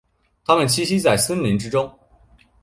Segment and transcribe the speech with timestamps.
[0.45, 1.91] 它们栖息在森林之内。